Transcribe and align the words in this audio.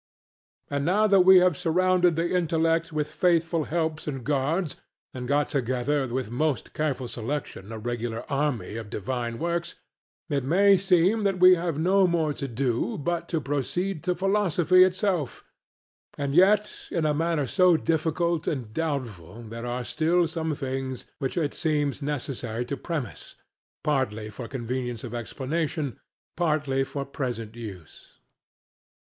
And 0.71 0.83
now 0.83 1.05
that 1.05 1.19
we 1.19 1.37
have 1.41 1.55
surrounded 1.59 2.15
the 2.15 2.35
intellect 2.35 2.91
with 2.91 3.07
faithful 3.11 3.65
helps 3.65 4.07
and 4.07 4.23
guards, 4.23 4.77
and 5.13 5.27
got 5.27 5.47
together 5.49 6.07
with 6.07 6.31
most 6.31 6.73
careful 6.73 7.07
selection 7.07 7.71
a 7.71 7.77
regular 7.77 8.25
army 8.27 8.77
of 8.77 8.89
divine 8.89 9.37
works, 9.37 9.75
it 10.27 10.43
may 10.43 10.75
seem 10.79 11.23
that 11.23 11.37
we 11.39 11.53
have 11.53 11.77
no 11.77 12.07
more 12.07 12.33
to 12.33 12.47
do 12.47 12.97
but 12.97 13.29
to 13.29 13.39
proceed 13.39 14.03
to 14.05 14.15
philosophy 14.15 14.83
itself. 14.83 15.43
And 16.17 16.33
yet 16.33 16.73
in 16.89 17.05
a 17.05 17.13
matter 17.13 17.45
so 17.45 17.77
difficult 17.77 18.47
and 18.47 18.73
doubtful 18.73 19.43
there 19.43 19.67
are 19.67 19.83
still 19.83 20.25
some 20.27 20.55
things 20.55 21.05
which 21.19 21.37
it 21.37 21.53
seems 21.53 22.01
necessary 22.01 22.65
to 22.65 22.75
premise, 22.75 23.35
partly 23.83 24.31
for 24.31 24.47
convenience 24.47 25.03
of 25.03 25.13
explanation, 25.13 25.99
partly 26.35 26.83
for 26.83 27.05
present 27.05 27.55
use. 27.55 28.17